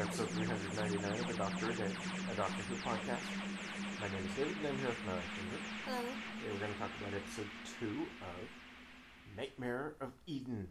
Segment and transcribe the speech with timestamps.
[0.00, 1.92] Episode 399 of the Doctor a Day,
[2.32, 3.20] a Doctor Who podcast.
[4.00, 5.60] My name is David, and I'm here with my finger.
[5.84, 5.98] Hello.
[5.98, 7.50] Today we're going to talk about episode
[7.80, 7.86] 2
[8.22, 10.68] of Nightmare of Eden.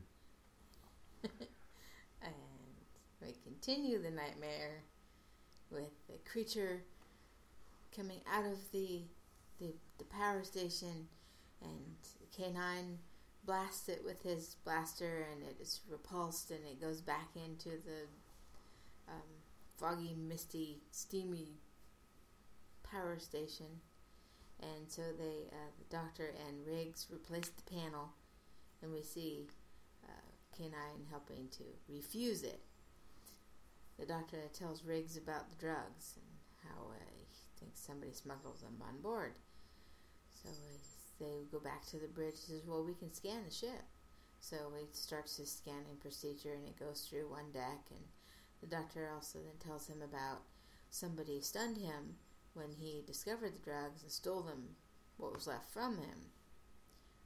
[2.23, 2.33] And
[3.21, 4.81] we continue the nightmare
[5.69, 6.81] with the creature
[7.95, 9.03] coming out of the
[9.59, 11.07] the, the power station
[11.61, 11.95] and
[12.35, 12.95] K9
[13.45, 18.07] blasts it with his blaster and it is repulsed and it goes back into the
[19.11, 19.29] um,
[19.77, 21.53] foggy, misty, steamy
[22.83, 23.81] power station.
[24.61, 28.09] And so they, uh, the doctor and Riggs replace the panel
[28.81, 29.47] and we see
[30.05, 30.73] uh, K9
[31.09, 32.61] helping to refuse it.
[33.99, 37.25] The doctor tells Riggs about the drugs and how uh, he
[37.59, 39.33] thinks somebody smuggled them on board.
[40.41, 40.49] So
[41.19, 42.35] they go back to the bridge.
[42.45, 43.83] He says, "Well, we can scan the ship."
[44.39, 47.91] So he starts his scanning procedure, and it goes through one deck.
[47.91, 47.99] And
[48.61, 50.41] the doctor also then tells him about
[50.89, 52.15] somebody stunned him
[52.53, 54.75] when he discovered the drugs and stole them,
[55.17, 56.31] what was left from him.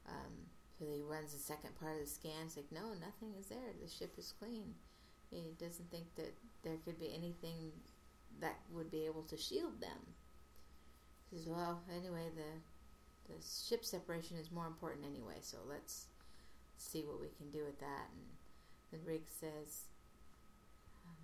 [0.08, 0.34] Um,
[0.78, 2.46] so he runs the second part of the scan.
[2.46, 3.74] It's like, no, nothing is there.
[3.82, 4.74] The ship is clean.
[5.32, 7.72] He doesn't think that there could be anything
[8.42, 10.14] that would be able to shield them.
[11.32, 12.60] He says, well, anyway, the
[13.28, 16.08] the ship separation is more important anyway, so let's
[16.78, 18.10] see what we can do with that.
[18.12, 18.26] And
[18.92, 19.86] then Riggs says
[21.08, 21.16] um,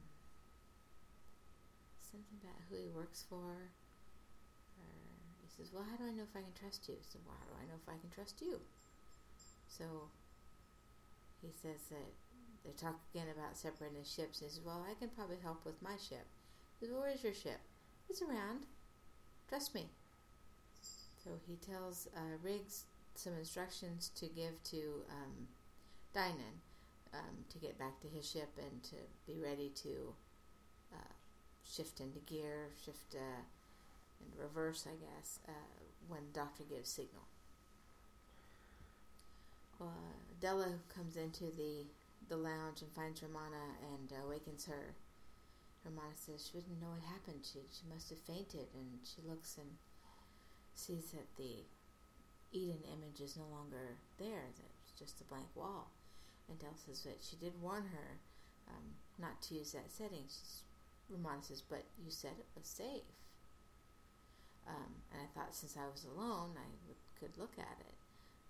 [2.12, 3.72] something about who he works for.
[4.78, 4.92] Or
[5.42, 6.98] he says, well, how do I know if I can trust you?
[7.06, 8.60] So, well, how do I know if I can trust you?
[9.68, 9.86] So
[11.42, 12.12] he says that
[12.66, 14.40] they talk again about separating the ships.
[14.40, 16.28] He says, well, I can probably help with my ship.
[16.80, 17.60] He says, well, where's your ship?
[18.10, 18.66] It's around.
[19.48, 19.90] Trust me.
[21.24, 22.86] So he tells uh, Riggs
[23.16, 25.48] some instructions to give to um,
[26.16, 26.64] Dymond
[27.14, 28.96] um, to get back to his ship and to
[29.28, 30.14] be ready to
[31.70, 33.44] shift into gear, shift uh,
[34.20, 35.52] in reverse, I guess, uh,
[36.08, 37.24] when doctor gives signal.
[39.80, 41.86] Well, uh, Della comes into the
[42.28, 44.94] the lounge and finds Romana and awakens her.
[45.84, 47.42] Romana says she didn't know what happened.
[47.44, 49.70] She she must have fainted, and she looks and
[50.76, 51.64] sees that the
[52.52, 54.44] Eden image is no longer there.
[54.52, 55.92] It's just a blank wall.
[56.50, 58.20] And Della says that she did warn her
[58.68, 58.84] um,
[59.20, 60.26] not to use that setting.
[60.28, 60.64] She's,
[61.10, 63.10] Romana says, but you said it was safe.
[64.68, 66.70] Um, and I thought since I was alone, I
[67.20, 67.98] could look at it.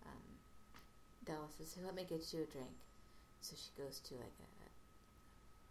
[0.06, 0.26] Um,
[1.26, 2.76] Della says, hey, let me get you a drink.
[3.42, 4.70] So she goes to like a, a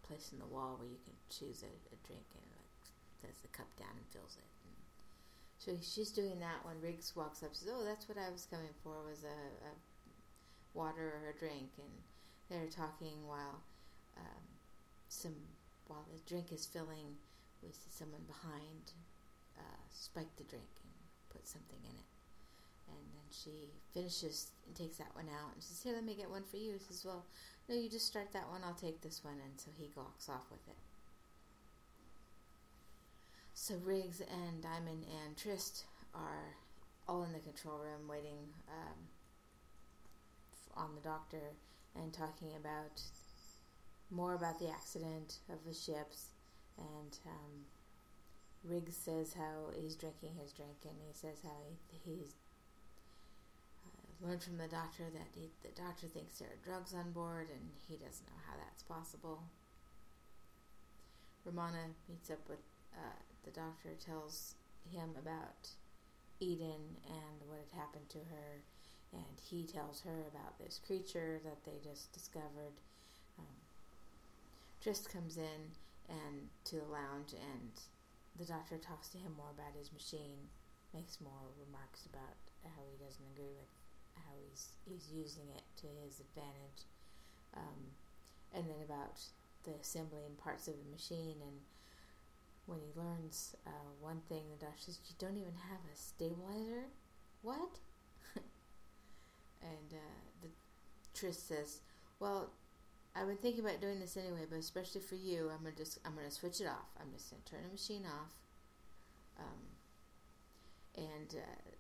[0.09, 2.75] place in the wall where you can choose a, a drink and like
[3.21, 4.49] sets the cup down and fills it.
[4.65, 4.77] And
[5.61, 7.53] so she's doing that when Riggs walks up.
[7.53, 9.39] Says, "Oh, that's what I was coming for was a,
[9.69, 9.73] a
[10.73, 11.93] water or a drink." And
[12.49, 13.61] they're talking while
[14.17, 14.45] um,
[15.09, 15.37] some
[15.89, 17.17] while the drink is filling.
[17.63, 18.93] We see someone behind
[19.59, 20.93] uh, spike the drink and
[21.31, 22.09] put something in it.
[22.89, 26.31] And then she finishes and takes that one out and says, Here, let me get
[26.31, 26.73] one for you.
[26.73, 27.25] He says, Well,
[27.69, 29.37] no, you just start that one, I'll take this one.
[29.45, 30.77] And so he walks off with it.
[33.55, 35.85] So Riggs and Dymond and Tryst
[36.15, 36.55] are
[37.09, 38.99] all in the control room waiting um,
[40.77, 41.43] on the doctor
[41.97, 43.01] and talking about
[44.11, 46.29] more about the accident of the ships.
[46.79, 47.65] And um,
[48.65, 51.57] Riggs says how he's drinking his drink, and he says how
[51.91, 52.35] he, he's
[54.21, 57.71] learned from the doctor that he, the doctor thinks there are drugs on board and
[57.89, 59.43] he doesn't know how that's possible.
[61.45, 62.59] Romana meets up with
[62.95, 64.55] uh, the doctor, tells
[64.91, 65.69] him about
[66.41, 68.63] Eden and what had happened to her,
[69.13, 72.75] and he tells her about this creature that they just discovered.
[74.81, 75.75] Tryst comes in
[76.09, 77.73] and to the lounge, and
[78.39, 80.49] the doctor talks to him more about his machine,
[80.95, 83.69] makes more remarks about how he doesn't agree with
[84.15, 86.87] how he's he's using it to his advantage,
[87.57, 87.93] um,
[88.55, 89.21] and then about
[89.65, 91.37] the assembling parts of the machine.
[91.43, 91.59] And
[92.67, 96.87] when he learns uh, one thing, the doctor says, "You don't even have a stabilizer.
[97.43, 97.79] What?"
[99.63, 100.49] and uh, the
[101.15, 101.81] Tryst says,
[102.21, 102.51] "Well."
[103.19, 106.15] I've been thinking about doing this anyway, but especially for you, I'm gonna just I'm
[106.15, 106.89] gonna switch it off.
[107.01, 108.33] I'm just gonna turn the machine off,
[109.41, 109.63] um,
[110.97, 111.71] and uh,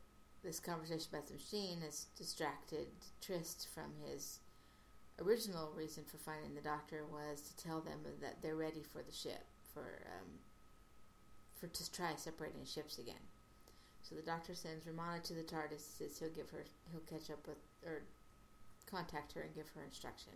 [0.42, 2.88] this conversation about the machine has distracted
[3.20, 4.40] Tryst from his
[5.22, 9.12] original reason for finding the doctor was to tell them that they're ready for the
[9.12, 10.28] ship for um,
[11.54, 13.22] for to try separating ships again.
[14.02, 15.98] So the doctor sends Romana to the TARDIS.
[15.98, 18.02] Says he'll give her he'll catch up with or
[18.90, 20.32] contact her and give her instruction.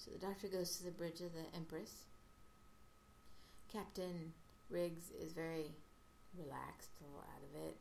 [0.00, 1.92] So the doctor goes to the bridge of the Empress
[3.70, 4.32] Captain
[4.70, 5.72] Riggs is very
[6.36, 7.76] relaxed, a little out of it.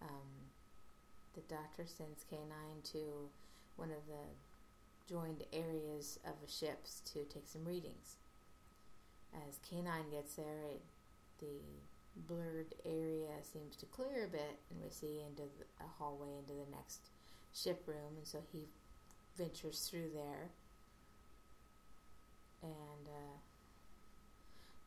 [0.00, 0.30] Um,
[1.34, 3.28] the doctor sends K9 to
[3.76, 8.16] one of the joined areas of the ships to take some readings.
[9.46, 10.82] As K9 gets there, it,
[11.40, 11.60] the
[12.26, 16.54] blurred area seems to clear a bit, and we see into the, a hallway into
[16.54, 17.10] the next
[17.54, 18.64] ship room, and so he
[19.38, 20.50] ventures through there.
[22.62, 23.38] And uh,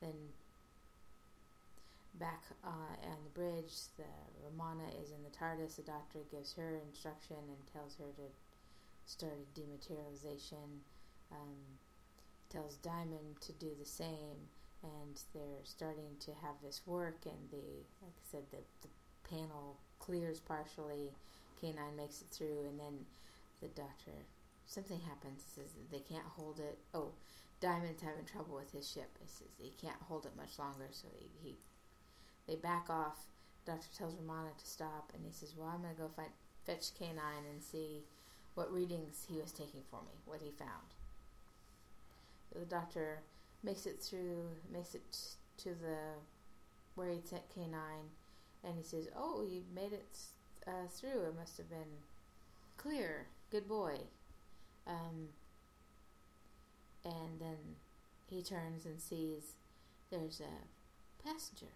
[0.01, 0.13] then
[2.19, 4.03] back uh, on the bridge, the
[4.43, 5.77] Romana is in the TARDIS.
[5.77, 8.27] The doctor gives her instruction and tells her to
[9.05, 10.83] start a dematerialization.
[11.31, 11.55] Um,
[12.51, 14.35] tells Dymond to do the same,
[14.83, 17.19] and they're starting to have this work.
[17.23, 17.63] And the,
[18.03, 18.89] like I said, the, the
[19.29, 21.11] panel clears partially.
[21.63, 23.05] K9 makes it through, and then
[23.61, 24.11] the doctor
[24.71, 25.43] something happens.
[25.43, 26.79] Says they can't hold it.
[26.93, 27.11] Oh,
[27.61, 29.17] Dymond's having trouble with his ship.
[29.19, 31.57] He says he can't hold it much longer, so he, he
[32.47, 33.27] they back off.
[33.65, 36.31] Doctor tells Romana to stop, and he says, "Well, I'm gonna go find
[36.65, 37.19] fetch K9
[37.51, 38.03] and see
[38.55, 40.95] what readings he was taking for me, what he found."
[42.53, 43.21] The doctor
[43.63, 45.03] makes it through, makes it
[45.57, 46.15] to the
[46.95, 47.75] where he sent K9,
[48.63, 50.17] and he says, "Oh, you made it
[50.65, 51.27] uh, through.
[51.27, 51.99] It must have been
[52.77, 53.27] clear.
[53.51, 53.99] Good boy."
[54.87, 55.29] Um,
[57.05, 57.75] and then
[58.29, 59.53] he turns and sees
[60.09, 61.67] there's a passenger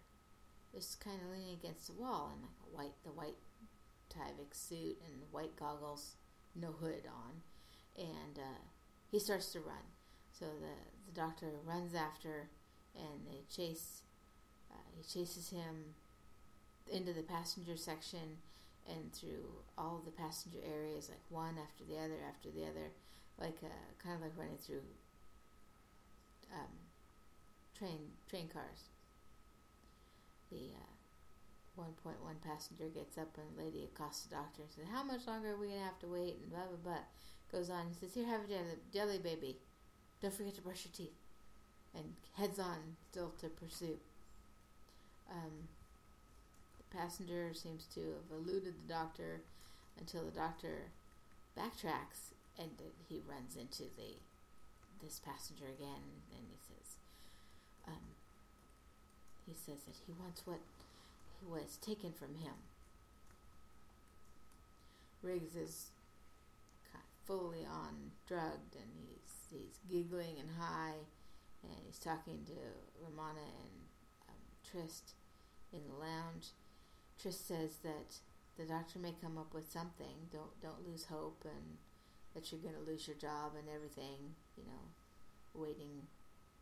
[0.76, 3.36] just kind of leaning against the wall in like a white, the white
[4.12, 6.16] Tyvek suit and white goggles,
[6.54, 7.40] no hood on,
[7.96, 8.64] and uh,
[9.10, 9.84] he starts to run.
[10.32, 10.74] So the
[11.06, 12.48] the doctor runs after,
[12.94, 14.02] and they chase.
[14.70, 15.94] Uh, he chases him
[16.92, 18.38] into the passenger section
[18.88, 19.46] and through
[19.76, 22.92] all the passenger areas, like one after the other after the other,
[23.40, 24.82] like uh, kind of like running through
[26.52, 26.72] um,
[27.76, 28.90] train train cars.
[30.50, 30.92] The uh,
[31.74, 35.02] one point one passenger gets up and the lady accosts the doctor and says, "How
[35.02, 37.04] much longer are we gonna have to wait?" And blah blah blah.
[37.52, 37.86] Goes on.
[37.86, 39.58] and says, "Here, have a jelly, jelly baby.
[40.20, 41.16] Don't forget to brush your teeth."
[41.94, 43.98] And heads on still to pursue.
[45.30, 45.68] Um,
[46.90, 49.40] passenger seems to have eluded the doctor
[49.98, 50.90] until the doctor
[51.58, 52.70] backtracks and
[53.08, 54.16] he runs into the
[55.02, 56.02] this passenger again
[56.32, 56.96] and he says
[57.86, 58.16] um,
[59.46, 60.60] he says that he wants what
[61.40, 62.54] he was taken from him.
[65.22, 65.90] Riggs is
[67.26, 70.94] fully on drugged and he's he's giggling and high
[71.62, 72.54] and he's talking to
[73.02, 73.74] Romana and
[74.28, 75.14] um, Tryst
[75.72, 76.50] in the lounge.
[77.20, 78.18] Tryst says that
[78.56, 80.28] the doctor may come up with something.
[80.32, 81.78] Don't don't lose hope and
[82.34, 84.34] that you're going to lose your job and everything.
[84.56, 84.84] You know,
[85.54, 86.06] awaiting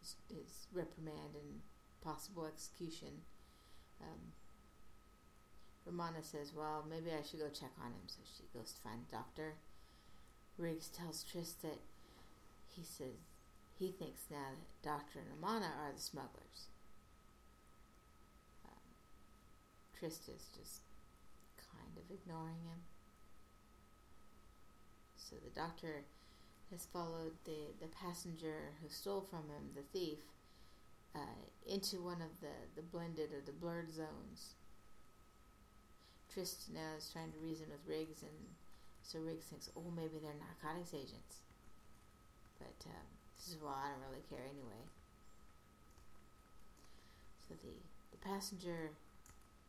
[0.00, 1.60] his, his reprimand and
[2.02, 3.22] possible execution.
[4.00, 4.32] Um,
[5.86, 8.06] Romana says, Well, maybe I should go check on him.
[8.06, 9.54] So she goes to find the doctor.
[10.56, 11.80] Riggs tells Tryst that
[12.70, 13.18] he says
[13.78, 16.68] he thinks now that Doctor and Romana are the smugglers.
[18.64, 18.94] Um,
[19.98, 20.80] Tryst is just
[21.56, 22.80] kind of ignoring him.
[25.16, 26.04] So the doctor
[26.70, 30.18] has followed the, the passenger who stole from him, the thief,
[31.14, 34.54] uh, into one of the, the blended or the blurred zones
[36.34, 38.34] Tryst now is trying to reason with Riggs, and
[39.06, 41.46] so Riggs thinks, oh, maybe they're narcotics agents.
[42.58, 43.06] But um,
[43.38, 44.82] this is well, I don't really care anyway.
[47.46, 47.78] So the
[48.10, 48.90] the passenger,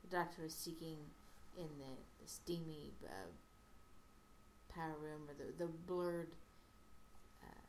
[0.09, 0.97] the doctor is seeking
[1.57, 3.31] in the, the steamy uh,
[4.74, 6.35] power room or the the blurred
[7.43, 7.62] uh,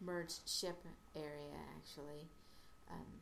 [0.00, 2.28] merged ship area actually.
[2.90, 3.20] Um,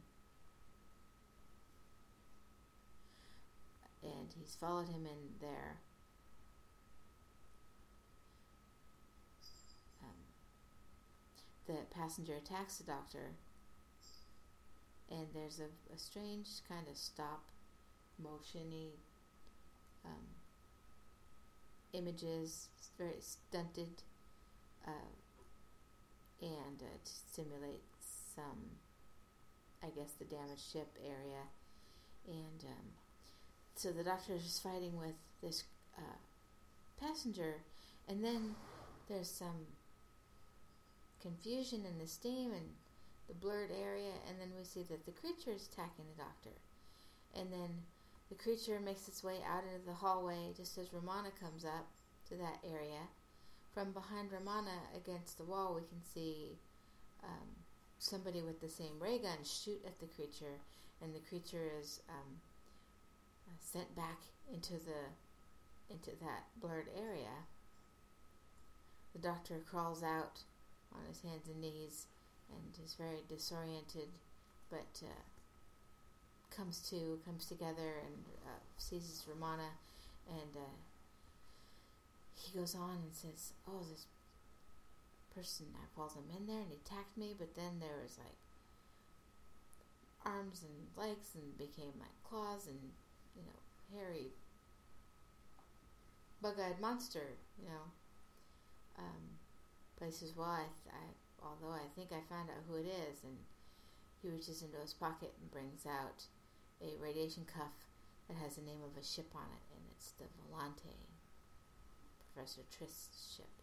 [4.03, 5.79] and he's followed him in there.
[10.03, 10.15] Um,
[11.67, 13.33] the passenger attacks the doctor,
[15.11, 17.43] and there's a, a strange kind of stop
[18.23, 18.91] motiony
[20.05, 20.27] um,
[21.93, 22.69] images,
[22.99, 24.03] very stunted,
[24.87, 25.13] uh,
[26.41, 27.83] and uh, to simulate
[28.35, 28.71] some,
[29.83, 31.43] I guess, the damaged ship area,
[32.27, 32.87] and um,
[33.75, 35.65] so the doctor is fighting with this
[35.99, 36.19] uh,
[37.01, 37.57] passenger,
[38.09, 38.55] and then
[39.09, 39.67] there's some
[41.23, 42.69] confusion in the steam and
[43.29, 46.57] the blurred area, and then we see that the creature is attacking the doctor,
[47.35, 47.83] and then
[48.29, 51.87] the creature makes its way out into the hallway just as Romana comes up
[52.29, 53.07] to that area.
[53.73, 56.59] From behind Romana against the wall, we can see
[57.23, 57.49] um,
[57.99, 60.61] somebody with the same ray gun shoot at the creature,
[61.03, 62.41] and the creature is um,
[63.61, 64.19] sent back
[64.53, 65.11] into the
[65.89, 67.47] into that blurred area.
[69.13, 70.41] The doctor crawls out
[70.93, 72.07] on his hands and knees
[72.51, 74.09] and is very disoriented,
[74.69, 75.23] but uh,
[76.57, 79.77] comes to, comes together, and uh, seizes Romana,
[80.29, 80.77] and uh,
[82.35, 84.07] he goes on and says, "Oh, this
[85.35, 88.41] person, I followed him in there, and he attacked me, but then there was like
[90.25, 92.81] arms and legs, and became like claws, and
[93.37, 94.33] you know, hairy,
[96.41, 97.85] bug-eyed monster, you know."
[98.99, 99.37] Um,
[99.99, 101.05] but he says, "Well, I, I,
[101.45, 103.37] although I think I found out who it is," and
[104.23, 106.25] he reaches into his pocket and brings out
[106.83, 107.89] a radiation cuff
[108.29, 110.97] that has the name of a ship on it, and it's the Volante,
[112.35, 113.63] Professor Tryst's ship.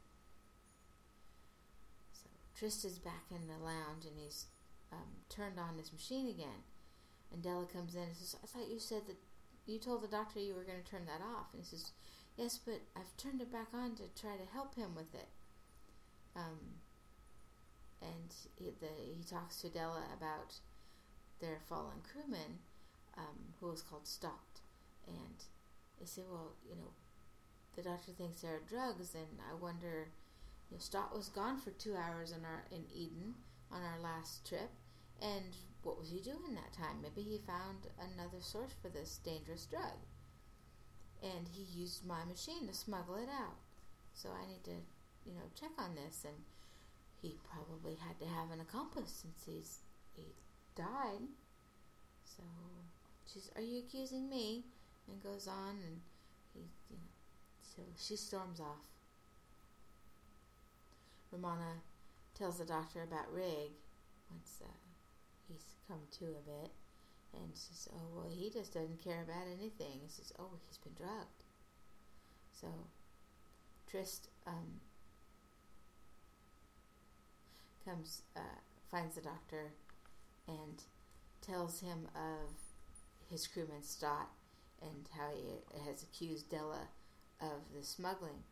[2.14, 4.46] So Tryst is back in the lounge, and he's
[4.92, 6.64] um, turned on his machine again.
[7.32, 9.18] And Della comes in and says, "I thought you said that
[9.66, 11.92] you told the doctor you were going to turn that off." And he says,
[12.38, 15.30] "Yes, but I've turned it back on to try to help him with it."
[16.36, 16.82] Um,
[18.02, 20.60] and he, the, he talks to Della about
[21.40, 22.60] their fallen crewman,
[23.18, 24.62] um, who was called Stott.
[25.08, 25.44] And
[26.00, 26.92] they said, well, you know,
[27.76, 30.10] the doctor thinks there are drugs, and I wonder,
[30.70, 33.36] you know, Stott was gone for two hours in our in Eden
[33.72, 34.70] on our last trip,
[35.22, 37.02] and what was he doing that time?
[37.02, 39.98] Maybe he found another source for this dangerous drug,
[41.22, 43.58] and he used my machine to smuggle it out.
[44.14, 44.78] So I need to,
[45.26, 46.38] you know, check on this, and
[47.22, 49.80] he probably had to have an accomplice since he's
[50.16, 50.24] he
[50.76, 51.26] died.
[52.24, 52.44] So
[53.32, 54.64] she's, "Are you accusing me?"
[55.08, 56.00] And goes on, and
[56.54, 57.12] he, you know,
[57.62, 58.88] so she storms off.
[61.32, 61.82] Romana
[62.36, 63.72] tells the doctor about Rig
[64.30, 64.68] once uh,
[65.48, 66.72] he's come to a bit,
[67.34, 70.94] and says, "Oh well, he just doesn't care about anything." He says, "Oh, he's been
[70.94, 71.44] drugged."
[72.60, 72.68] So
[73.88, 74.80] Tryst um,
[77.86, 79.74] comes, uh, finds the doctor,
[80.48, 80.82] and
[81.42, 82.50] tells him of
[83.34, 84.30] his crewman Stott
[84.80, 85.42] and how he
[85.90, 86.88] has accused Della
[87.42, 88.46] of the smuggling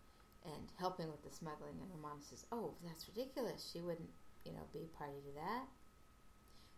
[0.44, 1.78] and helping with the smuggling.
[1.80, 3.70] And Romana says, "Oh, that's ridiculous.
[3.72, 4.10] She wouldn't,
[4.44, 5.68] you know, be party to that."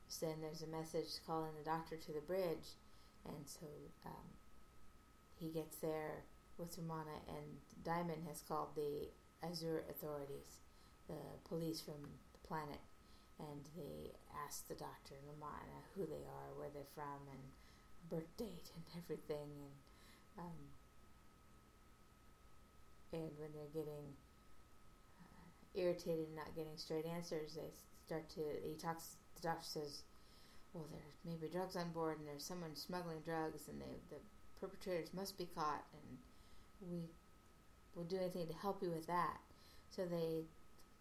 [0.10, 2.76] So then there's a message calling the doctor to the bridge,
[3.26, 3.66] and so
[4.06, 4.28] um,
[5.40, 6.26] he gets there
[6.58, 9.08] with Romana, and Dymond has called the
[9.42, 10.60] Azure authorities,
[11.08, 12.82] the police from the planet,
[13.40, 14.12] and they
[14.46, 17.42] ask the doctor and Romana who they are, where they're from, and
[18.10, 19.76] birth date and everything, and
[20.40, 20.60] um,
[23.14, 24.14] and when they're getting
[25.22, 27.72] uh, irritated and not getting straight answers, they
[28.06, 28.42] start to.
[28.64, 29.18] He talks.
[29.36, 30.04] The doctor says,
[30.74, 34.22] "Well, there's maybe drugs on board, and there's someone smuggling drugs, and they, the
[34.60, 36.18] perpetrators must be caught, and
[36.82, 37.10] we
[37.96, 39.38] will do anything to help you with that."
[39.90, 40.46] So they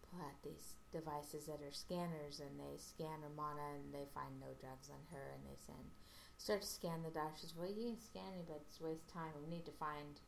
[0.09, 4.53] pull out these devices that are scanners, and they scan Romana, and they find no
[4.61, 5.89] drugs on her, and they send
[6.37, 7.53] start to scan the doctors.
[7.57, 9.31] Well, you can scan it, but it's waste time.
[9.41, 10.19] We need to find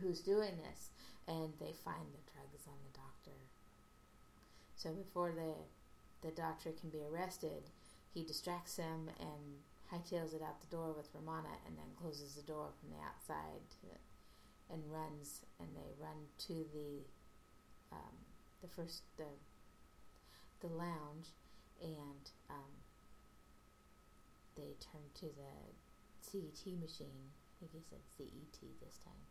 [0.00, 0.90] who's doing this,
[1.28, 3.38] and they find the drugs on the doctor.
[4.76, 5.54] So before the
[6.26, 7.68] the doctor can be arrested,
[8.12, 9.60] he distracts them and
[9.92, 13.68] hightails it out the door with Romana, and then closes the door from the outside
[14.70, 15.42] and runs.
[15.60, 17.04] And they run to the
[17.92, 18.16] um,
[18.62, 19.30] the first the
[20.60, 21.32] the lounge,
[21.82, 22.72] and um,
[24.56, 25.52] they turn to the
[26.20, 27.30] CET machine.
[27.30, 29.24] I think he said CET this time.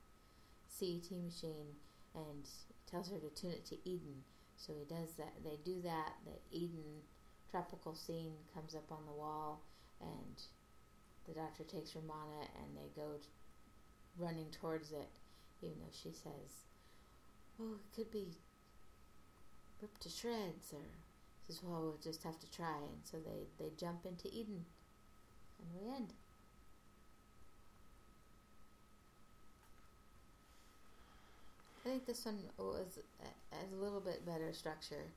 [0.67, 1.75] CET machine
[2.15, 2.47] and
[2.89, 4.23] tells her to tune it to Eden.
[4.55, 5.33] So he does that.
[5.43, 6.13] They do that.
[6.25, 7.01] The Eden
[7.49, 9.61] tropical scene comes up on the wall,
[10.01, 10.41] and
[11.27, 13.27] the doctor takes Romana, and they go t-
[14.17, 15.09] running towards it,
[15.61, 16.65] even though she says,
[17.59, 18.37] "Oh, it could be
[19.81, 20.85] ripped to shreds," or
[21.45, 24.65] says, "Well, we'll just have to try." And so they they jump into Eden,
[25.59, 26.13] and we end.
[31.85, 32.99] I think this one was
[33.51, 35.11] has a little bit better structure,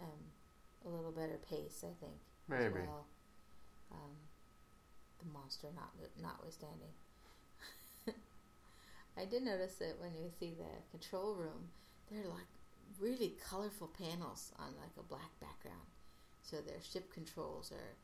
[0.00, 0.08] um,
[0.84, 1.84] a little better pace.
[1.84, 2.18] I think
[2.48, 2.80] Maybe.
[2.80, 3.06] as well.
[3.92, 4.10] Um,
[5.20, 6.92] the monster not notwithstanding.
[9.16, 11.70] I did notice that when you see the control room,
[12.10, 12.50] they're like
[13.00, 15.86] really colorful panels on like a black background.
[16.42, 17.96] So their ship controls are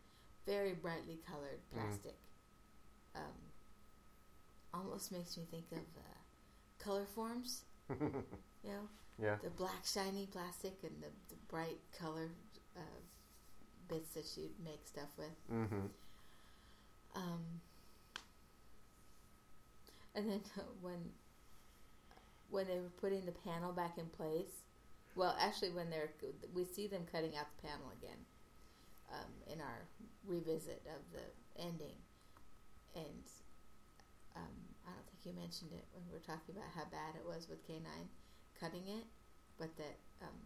[0.47, 1.75] very brightly colored Mm.
[1.83, 2.17] plastic.
[3.15, 3.23] Um,
[4.73, 7.63] almost makes me think of uh, Colorforms.
[8.63, 9.37] You know, yeah.
[9.43, 12.29] the black shiny plastic and the, the bright color
[12.77, 13.01] uh,
[13.89, 15.51] bits that she'd make stuff with.
[15.51, 15.87] Mm-hmm.
[17.15, 17.41] Um,
[20.15, 20.41] and then
[20.83, 21.11] when
[22.51, 24.65] when they were putting the panel back in place,
[25.15, 26.11] well, actually, when they're
[26.55, 28.19] we see them cutting out the panel again
[30.27, 31.27] revisit of the
[31.63, 31.97] ending,
[32.95, 33.25] and
[34.37, 37.27] um, I don't think you mentioned it when we were talking about how bad it
[37.27, 38.09] was with K nine
[38.59, 39.05] cutting it,
[39.59, 40.37] but that um,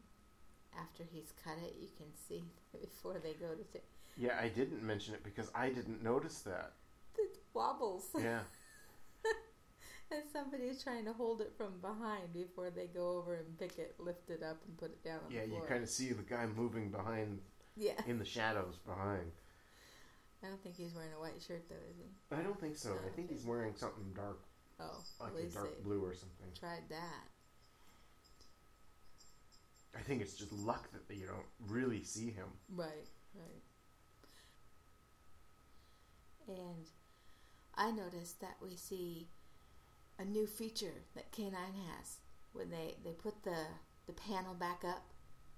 [0.79, 2.45] after he's cut it, you can see
[2.81, 3.63] before they go to.
[3.73, 3.85] T-
[4.17, 6.73] Yeah, I didn't mention it because I didn't notice that.
[7.19, 8.07] it wobbles.
[8.21, 8.41] Yeah.
[10.11, 13.97] And somebody's trying to hold it from behind before they go over and pick it,
[13.99, 16.47] lift it up, and put it down on Yeah, you kind of see the guy
[16.47, 17.41] moving behind
[17.75, 17.95] yeah.
[18.07, 19.33] in the shadows behind.
[20.45, 22.37] I don't think he's wearing a white shirt though, is he?
[22.37, 22.93] I don't think so.
[23.07, 24.41] I think he's wearing something dark,
[24.79, 26.49] Oh, like a dark blue or something.
[26.59, 27.29] tried that.
[29.97, 32.49] I think it's just luck that you don't really see him.
[32.75, 33.63] Right, right.
[36.49, 36.87] And
[37.77, 39.29] I noticed that we see
[40.19, 42.19] a new feature that K9 has
[42.53, 43.57] when they, they put the,
[44.07, 45.05] the panel back up.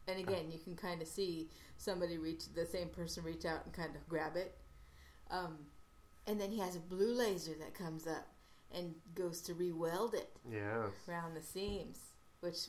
[0.06, 0.52] And again, oh.
[0.52, 4.06] you can kind of see somebody reach, the same person reach out and kind of
[4.08, 4.56] grab it.
[5.30, 5.58] Um,
[6.26, 8.26] and then he has a blue laser that comes up
[8.74, 10.90] and goes to re-weld it Yes.
[11.08, 11.98] around the seams,
[12.40, 12.66] which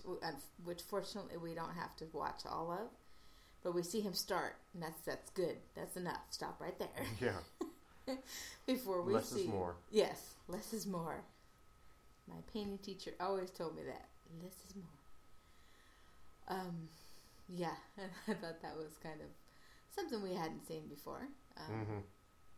[0.63, 2.89] which fortunately we don't have to watch all of,
[3.63, 5.57] but we see him start, and that's that's good.
[5.75, 6.21] That's enough.
[6.29, 8.15] Stop right there Yeah.
[8.65, 9.41] before we Less see.
[9.41, 9.75] is more.
[9.91, 11.23] Yes, less is more.
[12.27, 14.05] My painting teacher always told me that
[14.43, 16.57] less is more.
[16.59, 16.89] Um,
[17.49, 17.75] yeah,
[18.27, 19.27] I thought that was kind of
[19.95, 21.27] something we hadn't seen before.
[21.57, 21.99] Um, Mm-hmm.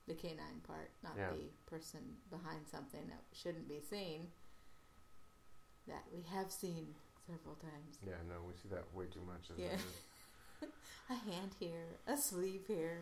[0.10, 1.30] The canine part, not Yeah.
[1.30, 4.32] the person behind something that shouldn't be seen.
[5.88, 6.96] That we have seen
[7.28, 8.00] several times.
[8.04, 9.52] Yeah, no, we see that way too much.
[9.56, 9.78] Yeah.
[11.12, 13.02] A hand here, a sleeve here.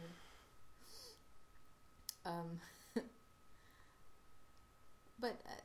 [2.25, 2.59] Um,
[5.19, 5.61] but uh,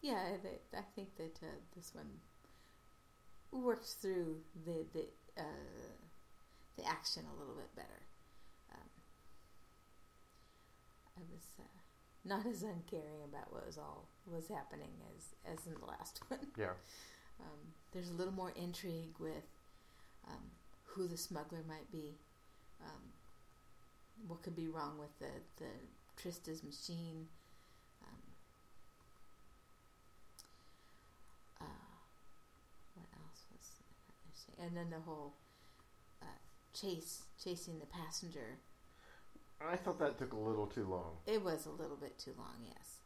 [0.00, 2.20] yeah, I, I think that uh, this one
[3.52, 5.06] works through the the
[5.38, 5.92] uh,
[6.76, 8.02] the action a little bit better.
[8.72, 8.88] Um,
[11.18, 11.62] I was uh,
[12.24, 16.46] not as uncaring about what was all was happening as as in the last one.
[16.56, 16.74] Yeah.
[17.40, 17.58] Um,
[17.92, 19.46] there's a little more intrigue with
[20.26, 20.50] um,
[20.84, 22.14] who the smuggler might be,
[22.84, 23.02] um,
[24.26, 25.70] what could be wrong with the the
[26.20, 27.26] Trista's machine.
[28.02, 28.22] Um,
[31.60, 31.94] uh,
[32.94, 33.70] what else was
[34.56, 34.66] there?
[34.66, 35.34] And then the whole
[36.22, 36.26] uh,
[36.74, 38.58] chase, chasing the passenger.
[39.60, 42.54] I thought that took a little too long, It was a little bit too long,
[42.64, 42.98] yes.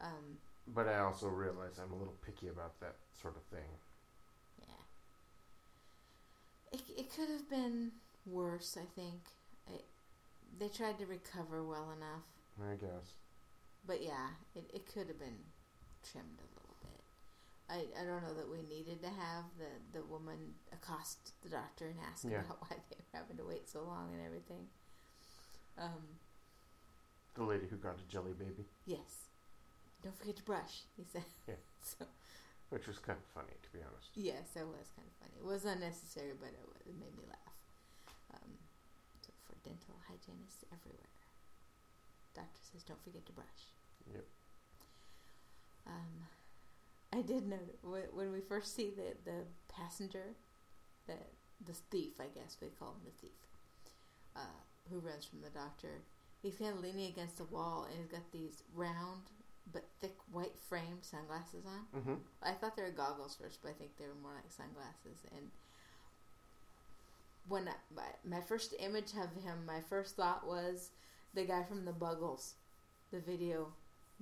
[0.00, 3.68] Um, but I also realize I'm a little picky about that sort of thing.
[4.60, 4.82] Yeah.
[6.72, 7.92] It, it could have been
[8.26, 9.20] worse, I think.
[9.72, 9.84] It,
[10.58, 12.24] they tried to recover well enough.
[12.70, 13.14] I guess.
[13.86, 15.38] But yeah, it, it could have been
[16.10, 17.00] trimmed a little bit.
[17.68, 21.86] I, I don't know that we needed to have the, the woman accost the doctor
[21.86, 22.40] and ask Yeah.
[22.40, 24.66] about why they were having to wait so long and everything.
[25.78, 26.18] Um,
[27.34, 29.28] The lady who got a jelly baby, yes.
[30.02, 31.24] Don't forget to brush, he said.
[31.46, 31.54] Yeah.
[31.82, 32.06] so,
[32.70, 34.10] which was kind of funny, to be honest.
[34.14, 35.36] Yes, that was kind of funny.
[35.40, 37.56] It was unnecessary, but it, wa- it made me laugh.
[38.34, 38.50] Um,
[39.20, 41.12] so for dental hygienists everywhere,
[42.34, 43.62] doctor says don't forget to brush.
[44.12, 44.24] Yep.
[45.86, 46.26] Um,
[47.12, 50.36] I did note when, when we first see the the passenger,
[51.06, 51.16] the
[51.66, 53.40] the thief, I guess we call him the thief,
[54.36, 56.02] uh, who runs from the doctor.
[56.42, 59.22] He's kind of leaning against the wall, and he's got these round
[59.72, 62.00] but thick white framed sunglasses on.
[62.00, 62.14] Mm-hmm.
[62.42, 65.24] I thought they were goggles first, but I think they were more like sunglasses.
[65.36, 65.50] And
[67.48, 70.90] when I, my, my first image of him, my first thought was
[71.34, 72.54] the guy from the Buggles,
[73.12, 73.72] the video,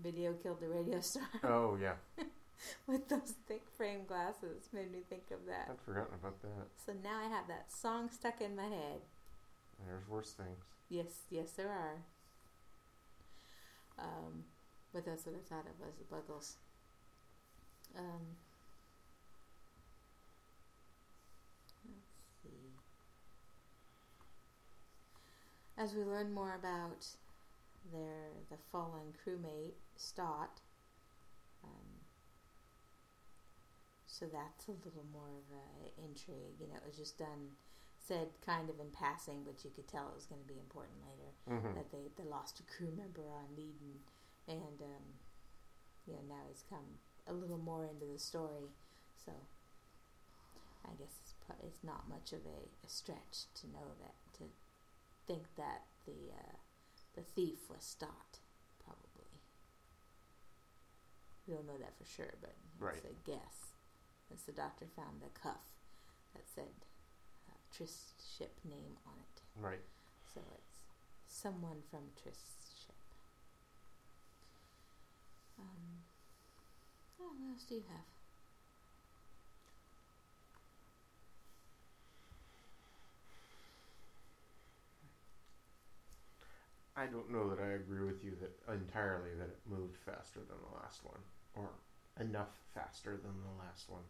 [0.02, 1.94] video killed the radio star Oh yeah,
[2.87, 4.68] with those thick frame glasses.
[4.72, 5.68] Made me think of that.
[5.70, 6.68] I'd forgotten about that.
[6.85, 9.00] So now I have that song stuck in my head.
[9.86, 10.64] There's worse things.
[10.90, 11.96] Yes, yes, there are.
[13.98, 14.44] Um,
[14.92, 16.56] but that's what I thought it was, the Buggles.
[17.96, 18.36] Um,
[21.84, 22.72] let's see.
[25.76, 27.06] As we learn more about
[27.92, 30.60] their the fallen crewmate Stott,
[31.64, 31.88] um,
[34.06, 36.58] so that's a little more of a intrigue.
[36.60, 37.56] You know, it was just done,
[38.09, 40.97] said kind of in passing, but you could tell it was going to be important
[41.05, 41.75] later Mm-hmm.
[41.77, 44.01] that they, they lost a crew member on Eden,
[44.49, 45.05] and um,
[46.07, 48.68] you know now he's come a little more into the story,
[49.25, 49.33] so
[50.85, 54.44] I guess it's, it's not much of a, a stretch to know that to
[55.27, 56.57] think that the uh,
[57.14, 58.40] the thief was Stott,
[58.85, 59.33] probably.
[61.47, 62.97] We don't know that for sure, but Right.
[62.97, 63.73] it's a guess.
[64.33, 65.64] As the doctor found the cuff
[66.35, 66.68] that said
[67.81, 67.85] uh,
[68.37, 69.42] ship name on it.
[69.57, 69.85] Right.
[70.35, 70.74] So it's
[71.26, 72.94] someone from Tryst's ship.
[75.59, 76.02] Um,
[77.20, 78.04] oh, what else do you have?
[86.96, 90.59] I don't know that I agree with you that entirely that it moved faster than
[90.59, 91.20] the last one,
[91.54, 91.70] or
[92.18, 94.02] enough faster than the last one.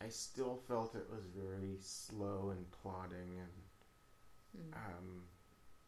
[0.00, 3.50] I still felt it was very slow and plodding, and
[4.56, 4.74] Mm.
[4.76, 5.22] um,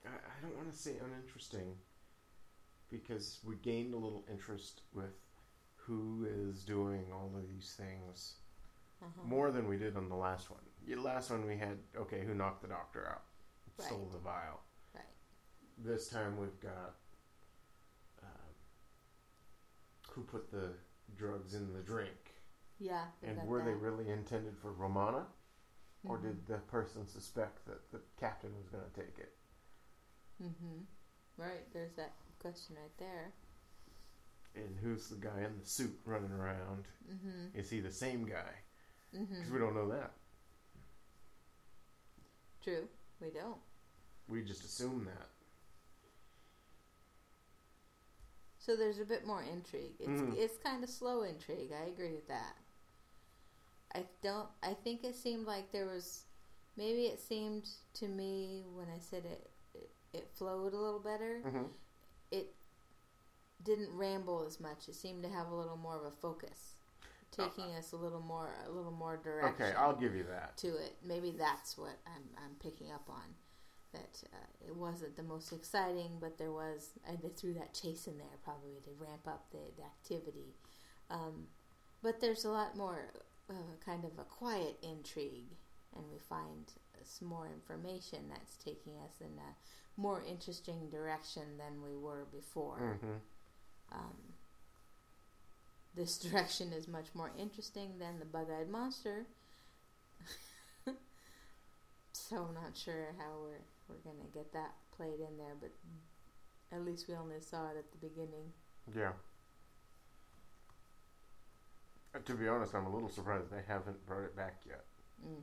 [0.04, 1.78] I, I don't want to say uninteresting
[2.90, 5.14] because we gained a little interest with
[5.76, 8.34] who is doing all of these things
[9.00, 9.22] Uh-huh.
[9.24, 10.60] more than we did on the last one.
[10.86, 13.22] The last one we had okay, who knocked the doctor out,
[13.78, 14.60] stole the vial.
[14.94, 15.04] Right.
[15.78, 16.96] This time we've got
[18.22, 18.52] um,
[20.10, 20.74] who put the
[21.16, 22.27] drugs in the drink,
[22.78, 23.06] Yeah.
[23.22, 25.26] and were they really intended for Romana,
[26.04, 26.22] or Mhm.
[26.22, 29.36] did the person suspect that the captain was going to take it?
[30.42, 30.82] Mm-hmm.
[31.36, 31.72] Right.
[31.72, 33.32] There's that question right there.
[34.54, 36.86] And who's the guy in the suit running around?
[37.08, 37.58] Mm-hmm.
[37.58, 38.54] Is he the same guy?
[39.10, 39.52] Because Mm-hmm.
[39.54, 40.12] we don't know that.
[42.62, 42.88] True.
[43.20, 43.60] We don't.
[44.28, 45.28] We just assume that.
[48.58, 49.94] So there's a bit more intrigue.
[49.98, 50.36] It's Mhm.
[50.36, 51.72] it's kind of slow intrigue.
[51.72, 52.56] I agree with that.
[53.94, 54.48] I don't.
[54.62, 56.24] I think it seemed like there was.
[56.76, 61.42] Maybe it seemed to me when I said it, it, it flowed a little better.
[61.44, 61.64] Mm-hmm.
[62.30, 62.54] It
[63.64, 64.88] didn't ramble as much.
[64.88, 66.74] It seemed to have a little more of a focus,
[67.32, 69.54] taking us a little more a little more direction.
[69.60, 70.56] Okay, I'll give you that.
[70.58, 70.96] to it.
[71.04, 73.34] Maybe that's what I'm I'm picking up on.
[73.92, 76.90] That uh, it wasn't the most exciting, but there was.
[77.08, 80.54] And they threw that chase in there probably to ramp up the, the activity.
[81.10, 81.46] Um,
[82.02, 83.12] but there's a lot more
[83.50, 85.56] uh, kind of a quiet intrigue,
[85.96, 86.72] and we find
[87.04, 92.98] some more information that's taking us in a more interesting direction than we were before.
[93.02, 93.16] Mm-hmm.
[93.92, 94.16] Um,
[95.94, 99.26] this direction is much more interesting than the bug-eyed monster.
[102.12, 105.70] so I'm not sure how we're we're gonna get that played in there, but
[106.72, 108.52] at least we only saw it at the beginning.
[108.94, 109.12] Yeah.
[112.14, 114.84] Uh, to be honest, I'm a little surprised they haven't brought it back yet,
[115.26, 115.42] Mm,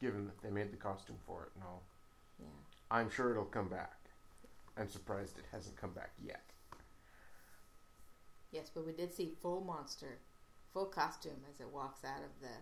[0.00, 1.82] given that they made the costume for it and all.
[2.38, 2.46] yeah.
[2.90, 3.96] I'm sure it'll come back.
[4.76, 6.44] I'm surprised it hasn't come back yet.
[8.52, 10.20] Yes, but we did see full monster,
[10.72, 12.54] full costume as it walks out of the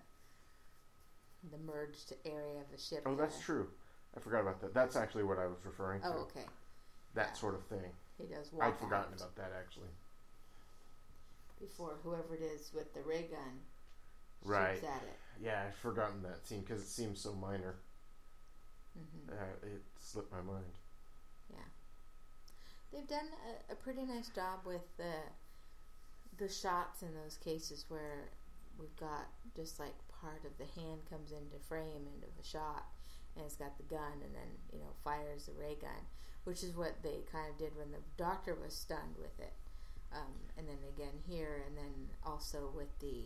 [1.51, 3.03] the merged area of the ship.
[3.07, 3.69] Oh, that's true.
[4.16, 4.73] I forgot about that.
[4.75, 6.09] That's actually what I was referring to.
[6.09, 6.47] Oh, okay.
[7.14, 7.33] That yeah.
[7.35, 7.92] sort of thing.
[8.19, 9.90] He does walk I'd forgotten out about that actually.
[11.61, 13.61] Before whoever it is with the ray gun
[14.45, 14.75] Right.
[14.75, 15.19] shoots at it.
[15.42, 17.77] Yeah, I'd forgotten that scene because it seems so minor.
[18.95, 20.73] hmm Uh, it slipped my mind.
[21.53, 21.59] Yeah,
[22.92, 23.29] they've done
[23.69, 25.12] a, a pretty nice job with the
[26.38, 28.29] the shots in those cases where
[28.79, 32.85] we've got just like part of the hand comes into frame into the shot,
[33.37, 36.03] and it's got the gun, and then you know fires the ray gun,
[36.45, 39.53] which is what they kind of did when the doctor was stunned with it,
[40.12, 43.25] um, and then again here, and then also with the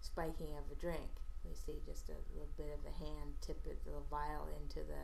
[0.00, 1.10] spiking of a drink,
[1.44, 5.02] we see just a little bit of the hand tip it, the vial into the,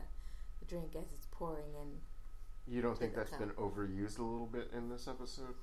[0.59, 1.99] the drink as it's pouring in
[2.73, 5.55] You don't think that's it been overused a little bit in this episode?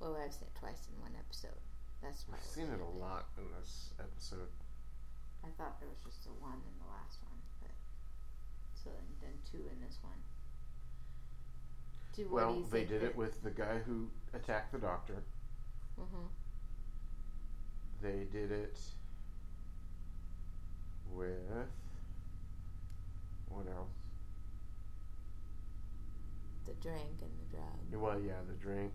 [0.00, 1.60] Well, I've seen it twice in one episode.
[2.02, 4.48] That's I've seen it a lot in this episode.
[5.44, 7.29] I thought there was just the one in the last one,
[8.82, 10.12] so then, then two in this one.
[12.14, 14.72] Do, what do Well, you they think did that- it with the guy who attacked
[14.72, 15.22] the doctor.
[15.98, 16.28] Mhm.
[18.02, 18.78] They did it
[21.12, 21.68] with
[23.48, 23.90] what else?
[26.66, 28.92] the drink and the drug, Well, yeah, the drink.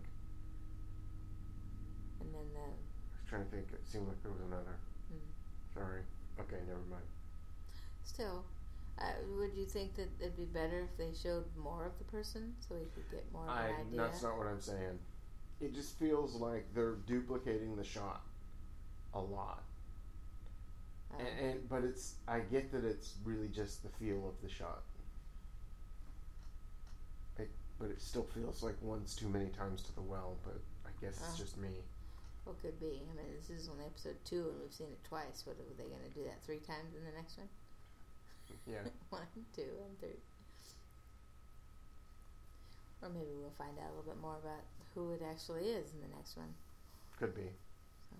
[2.20, 2.60] and then the.
[2.60, 3.70] I was trying to think.
[3.72, 4.76] It seemed like there was another.
[5.12, 5.18] Mm.
[5.74, 6.02] Sorry.
[6.40, 7.04] Okay, never mind.
[8.04, 8.44] Still,
[8.98, 9.04] uh,
[9.38, 12.74] would you think that it'd be better if they showed more of the person so
[12.76, 13.66] we could get more of I.
[13.68, 14.00] an idea?
[14.00, 14.98] That's not what I'm saying.
[15.60, 18.22] It just feels like they're duplicating the shot
[19.14, 19.62] a lot.
[21.12, 21.18] Oh.
[21.18, 24.82] And, and but it's I get that it's really just the feel of the shot.
[27.38, 30.36] It, but it still feels like once too many times to the well.
[30.44, 31.38] But I guess it's Oh.
[31.38, 31.82] just me.
[32.44, 33.02] What could be?
[33.10, 35.42] I mean, this is only episode two, and we've seen it twice.
[35.44, 37.48] What are they going to do that three times in the next one?
[38.66, 38.82] Yeah.
[39.10, 39.22] one,
[39.54, 40.18] two, and three.
[43.02, 46.00] Or maybe we'll find out a little bit more about who it actually is in
[46.00, 46.52] the next one.
[47.18, 47.48] Could be.
[48.10, 48.16] So.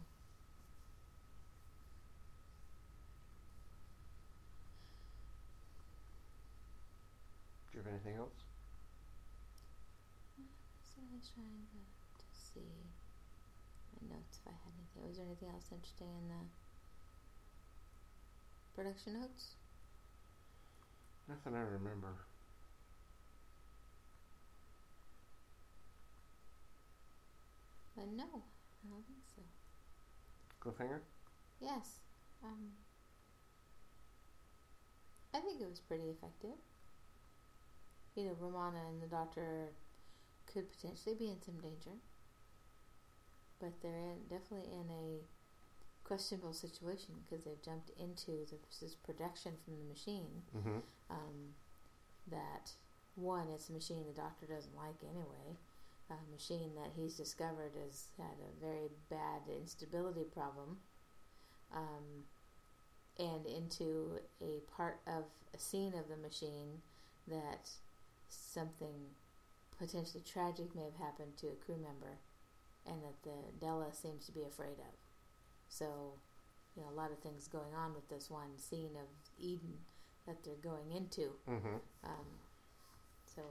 [7.72, 8.38] Do you have anything else?
[10.84, 12.70] So I was trying to, to see
[13.96, 15.02] my notes if I had anything.
[15.08, 16.42] Was there anything else interesting in the
[18.76, 19.56] production notes?
[21.28, 22.14] Nothing I remember.
[27.98, 29.42] Uh, no, I don't think so.
[30.60, 31.00] Cliffhanger?
[31.60, 32.00] Yes.
[32.44, 32.72] Um,
[35.34, 36.58] I think it was pretty effective.
[38.14, 39.72] You know, Romana and the doctor
[40.52, 41.96] could potentially be in some danger,
[43.60, 45.20] but they're in, definitely in a
[46.06, 50.42] questionable situation because they've jumped into the, this production from the machine.
[50.56, 50.78] Mm-hmm.
[51.10, 51.54] Um,
[52.30, 52.70] that
[53.16, 55.58] one, it's a machine the doctor doesn't like anyway.
[56.08, 60.78] A machine that he's discovered has had a very bad instability problem,
[61.74, 62.22] um,
[63.18, 66.82] and into a part of a scene of the machine
[67.26, 67.68] that
[68.28, 69.10] something
[69.76, 72.18] potentially tragic may have happened to a crew member,
[72.86, 75.05] and that the Della seems to be afraid of.
[75.68, 76.14] So,
[76.76, 79.74] you know, a lot of things going on with this one scene of Eden
[80.26, 81.30] that they're going into.
[81.48, 81.76] Mm-hmm.
[82.04, 82.26] Um,
[83.34, 83.42] so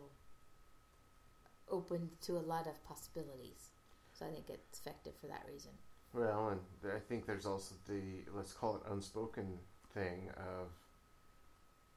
[1.70, 3.70] open to a lot of possibilities.
[4.14, 5.72] So I think it's effective for that reason.
[6.14, 9.60] Well, and I think there's also the let's call it unspoken
[9.94, 10.70] thing of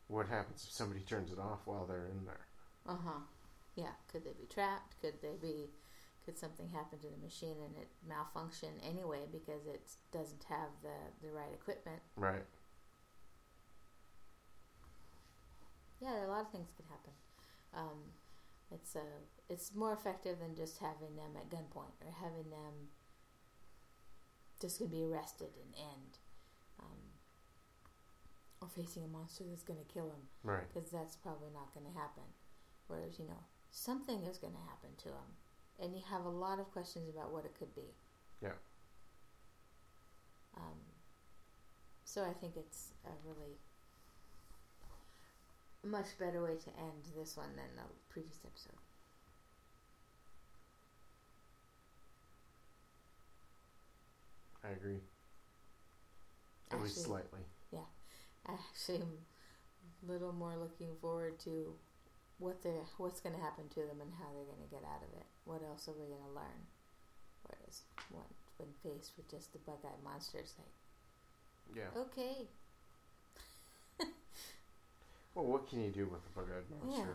[0.09, 2.47] what happens if somebody turns it off while they're in there.
[2.87, 3.21] Uh huh.
[3.77, 3.93] Yeah.
[4.11, 5.01] Could they be trapped?
[5.01, 5.71] Could they be?
[6.29, 9.81] Could something happen to the machine and it malfunction anyway because it
[10.13, 10.93] doesn't have the
[11.27, 12.03] the right equipment?
[12.17, 12.45] Right.
[16.03, 17.13] Yeah, a lot of things could happen.
[17.73, 17.99] Um,
[18.71, 19.09] it's a
[19.49, 22.93] it's more effective than just having them at gunpoint or having them
[24.61, 26.19] just gonna be arrested and end,
[26.81, 27.01] um,
[28.61, 30.69] or facing a monster that's gonna kill them Right.
[30.69, 32.25] because that's probably not gonna happen.
[32.87, 35.37] Whereas you know something is gonna happen to them,
[35.81, 37.95] and you have a lot of questions about what it could be.
[38.43, 38.57] Yeah.
[40.57, 40.79] Um,
[42.05, 43.59] so I think it's a really
[45.85, 48.73] much better way to end this one than the previous episode.
[54.65, 55.01] I agree.
[56.71, 57.41] At least slightly.
[58.49, 59.13] I actually am
[60.07, 61.75] a little more looking forward to
[62.39, 65.03] what they what's going to happen to them and how they're going to get out
[65.03, 65.27] of it.
[65.45, 66.61] What else are we going to learn?
[67.45, 68.25] Whereas when,
[68.59, 72.01] when faced with just the bug-eyed monster, it's like, Yeah.
[72.01, 72.47] okay,
[75.35, 77.15] Well, what can you do with a bug-eyed monster?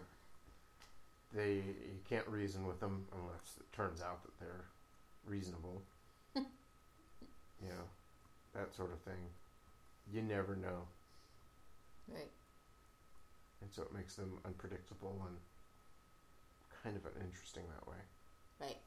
[1.36, 1.40] Yeah.
[1.40, 4.66] They you can't reason with them unless it turns out that they're
[5.26, 5.82] reasonable.
[6.36, 6.44] you
[7.70, 7.86] know,
[8.54, 9.18] that sort of thing.
[10.14, 10.84] You never know,
[12.14, 12.30] right,
[13.76, 15.38] so it makes them unpredictable and
[16.84, 17.98] kind of interesting that way.
[18.62, 18.78] right.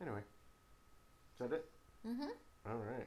[0.00, 1.64] Anyway, is that it?
[2.06, 2.30] Mm-hmm.
[2.66, 3.06] All right.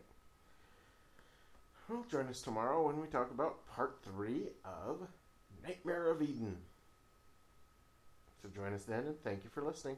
[1.90, 5.08] Well, join us tomorrow when we talk about part three of
[5.62, 6.56] Nightmare of Eden.
[8.42, 9.98] So join us then, and thank you for listening.